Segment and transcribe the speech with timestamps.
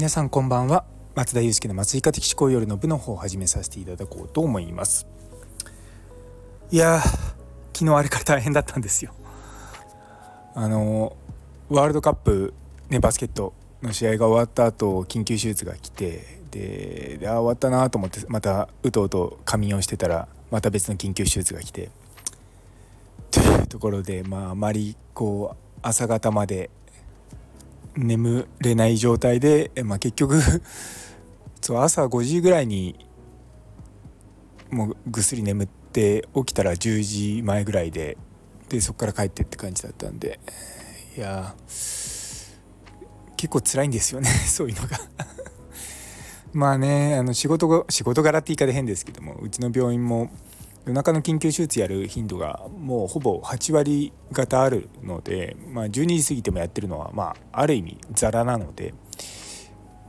[0.00, 0.86] 皆さんこんばんは。
[1.14, 5.06] 松田祐介の松井家的思考夜の部の方を始めさせていただこうと思います。
[6.70, 7.02] いや
[7.74, 9.12] 昨日あれから大変だったんですよ。
[10.54, 11.18] あの
[11.68, 12.54] ワールドカップ
[12.88, 13.52] ねバスケット
[13.82, 21.90] の試合が終わった後緊急手術が来てでであ終わったなと思ってまたうとうと仮眠をしてたらまた別の緊急手術が来て。
[23.30, 26.70] というところでまああまりこう朝方まで
[27.96, 30.40] 眠れない状態で、まあ、結局
[31.60, 33.06] そう朝5時ぐらいに
[34.70, 38.16] もうぐっすり眠って起きたら10時前ぐらいで
[38.68, 40.38] でそこから帰ってって感じだったんで。
[41.16, 41.54] いや
[43.36, 45.00] 結構辛いんですよね そういうのが。
[46.52, 50.30] まあねあの仕事仕事柄って言い方変ですけどもうちの病院も
[50.86, 58.94] 夜中の緊急手術やる頻度がもうほぼ8割方あるので、まあ、12時過ぎてもやってるのは、まあ、ある意味ザラなので、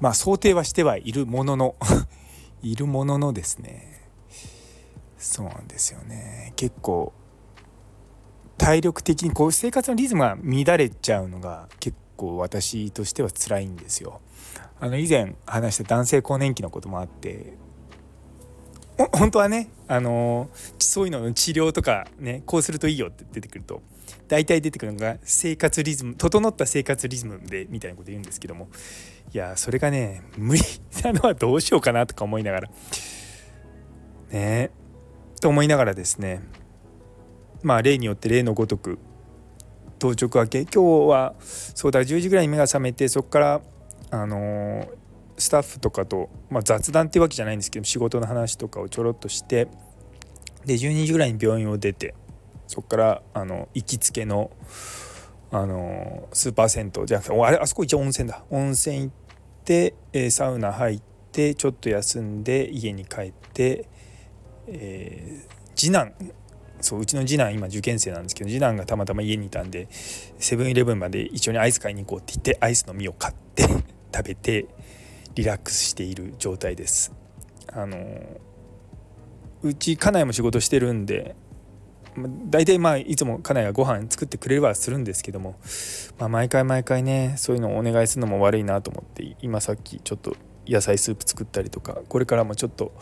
[0.00, 1.76] まあ、想定はしてはいるものの
[2.62, 4.02] いるもののですね
[5.16, 7.12] そうなんですよね結構
[8.58, 14.20] 体力的にこう生活のリズムが乱れちゃうのが結構私としては辛いんですよ。
[14.80, 17.54] あの以前話した男性更年期のこともあって
[19.12, 23.80] 本当はね、あのそういうのの治療とかねこうするといいよって出てくると
[24.26, 28.68] 大体出てくるのが生活リズム整った生活リズムでみたいなこと言うんですけども
[29.32, 30.62] いやそれがね無理
[31.04, 32.70] なのはどうしようかなとか思いながら
[34.30, 34.70] ね
[35.40, 36.42] と思いながらですね
[37.62, 38.98] まあ例によって例のごとく
[40.00, 43.60] 当直明け今日はそうだ10時ぐらいに目が覚めてそこから
[44.10, 44.88] あの
[45.38, 49.68] スタッフとかと、まあ、雑談っていうわけじゃないんですけど仕事の話とかをちょろっとして
[50.66, 52.14] で12時ぐらいに病院を出て
[52.66, 54.50] そこからあの行きつけの
[55.50, 58.44] あのスーパー銭湯じゃなくてあれあそこ一応温泉だ。
[58.50, 59.10] 温泉行っ
[59.64, 63.88] て、え、サウナ入ってちょっと休んで家に帰って、
[64.66, 66.12] えー、次男
[66.80, 73.62] そううちの次男今受験生なんですけど次男がたまたま家にいたんでセブンイレブンまで一緒にアイス買いに行こうって言ってアイスの実を買って
[74.14, 74.66] 食べて
[75.34, 77.12] リラックスしている状態です。
[77.72, 77.96] あの
[79.62, 81.34] うち家内も仕事してるんで
[82.48, 85.56] 大体まあいつも家内がご飯作ってくれればするんですけども、
[86.18, 92.92] まあ、毎回毎回ねそういうのをお願いするのも悪いなと思って今さっきちょっと野菜スープ作ったりとかこれからもちょっと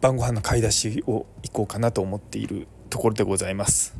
[0.00, 3.94] 晩ご飯の買い出しを行こうかなと思っているところでございます。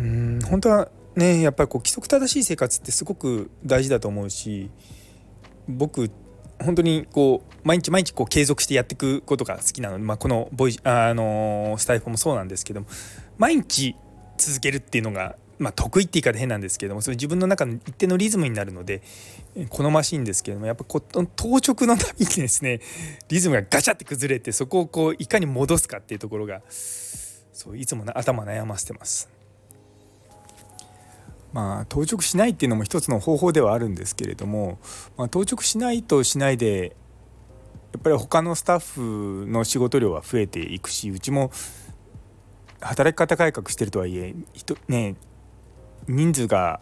[0.00, 4.70] うん本当はねやっぱりこう規則正しい生活ってすごく大事だと思うし
[5.68, 6.10] 僕
[6.62, 12.86] 本当にこう毎日毎日こう継続してやっていくことが好きなので、まあ、このボイあのスタイフもそうなんですけども
[13.38, 13.96] 毎日
[14.38, 19.02] 続けるっていうのが、まあ、得意って言い方変なんですけどもそれ自分の中の一定のリズムになるので
[19.68, 21.18] 好ましいんですけどもやっぱこ当
[21.56, 22.80] 直のたびにですね
[23.28, 29.33] リズムがガチャって崩れてそこをこういかに戻すかっていうところがそういつも頭悩ませてます。
[31.54, 34.80] まあ、当直しないっていうのも一つの方法ではあるんですけれども、
[35.16, 36.96] まあ、当直しないとしないで
[37.92, 41.52] やっぱり他のスタッフの仕事量は増えていくしうちも
[42.80, 44.34] 働き方改革してるとはいえ
[44.88, 45.14] ね
[46.08, 46.80] 人数が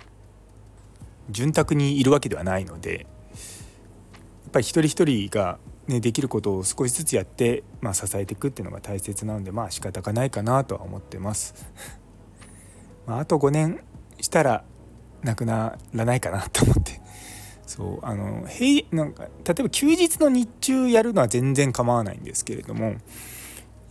[1.28, 11.55] 潤沢にいるわけではないのでやっぱり一人一人が、ね、できることを少しずつやって、まあ、支えていくっていうのが大切なのでまあ仕方がないかなとは思ってます。
[13.06, 13.84] まあ、あと5年
[14.22, 14.65] したら
[15.22, 17.03] なくならないかなと思って
[17.66, 22.97] そうあの平なんか例えば休日の日中やるのは全然構わないんですけれども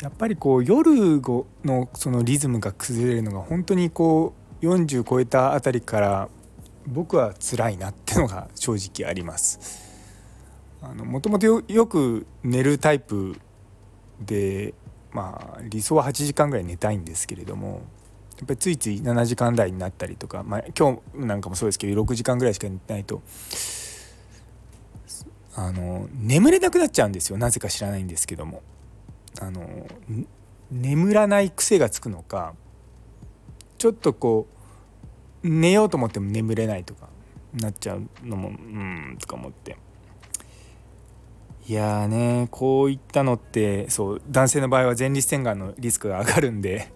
[0.02, 1.22] やっぱりこう夜
[1.64, 6.30] のそのリズムが崩れるのが本当にこう40超えたあたりから
[6.88, 9.91] 僕は辛いなってのが正直あります。
[11.06, 13.40] もともとよく寝るタイプ
[14.20, 14.74] で
[15.12, 17.84] まあ理想は8時間ぐらい寝たいんですけれども
[18.41, 23.22] やっぱりついつい7時間台になったりとか、まあ、今日なんかもそうですけど6時間ぐらいしか寝てないと
[25.55, 27.38] あの眠れなくなっちゃうんですよ。
[27.38, 28.61] なぜか知らないんですけども。
[29.40, 29.88] あの
[30.70, 32.53] 眠らない癖がつくのか
[33.78, 34.47] ちょっとこ
[35.43, 37.08] う寝ようと思っても眠れないとか
[37.53, 39.78] なっちゃうのもうんとか思って。
[41.67, 46.91] いやねこういったのってそう男性の場合は前立腺がんのリスクが上がるんで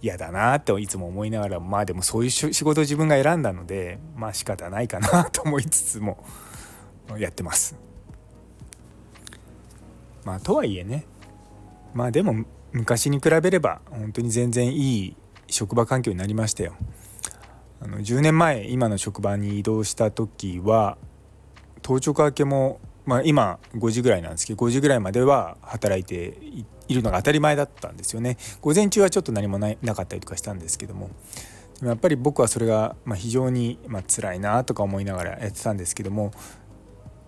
[0.00, 6.24] 嫌だなっていつも思いながらまあでもそういう仕事を自分が選んだのでまあ仕方ないかなと思いつつも
[7.18, 7.76] やってます。
[10.24, 11.06] まあとはいえね
[11.94, 15.16] まあでも昔に比べれば本当に全然いい
[15.48, 16.74] 職場環境になりましたよ。
[17.80, 20.98] あの10年前今の職場に移動した時は
[21.82, 26.36] 当直明けも、まあ、今5時ぐらいなんですけど5時ぐらいまでは働いて
[26.88, 31.08] いるのが当たり前だったんですよね午前中はちょっと何もないなかったりとかしたんですけども
[31.78, 36.32] でもやっぱり僕はそれがま非常にま辛いなとか思いながらやってたんですけども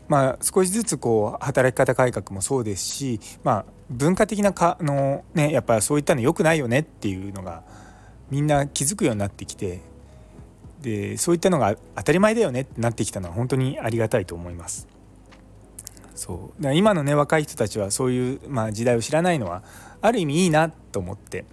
[0.06, 7.62] まあ、少しずつこう働き方改革もそうですし、まあ、文化的なかの、ね、やっぱそういったの良くないよねっていうのが
[8.29, 9.81] みんな気づくようになってきて
[10.83, 15.00] でそういったのが当たり前だよねってなってきたのは本当にありがたいと思います。
[16.20, 19.62] そうだ今のね若い人たちはそういう、まあ、時代を知らないのは
[20.02, 21.46] ある意味いいなと思って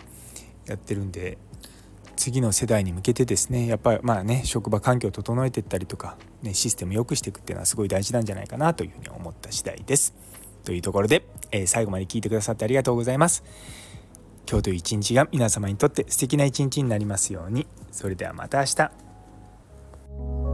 [0.65, 1.37] やってるんで
[2.17, 10.13] 次の世代に向けてですねやっぱりまあね職場環境を整えていったりとか、ね、システム良くしていくっていうのはすごい大事なんじゃないかなというふうに思った次第です。
[10.65, 13.45] というところで、えー、最後まで聞いてくださってありがとうございます。
[14.49, 17.67] 今日という一日が皆様にとって素敵な一日になりますように。
[17.93, 20.46] それではまた明日。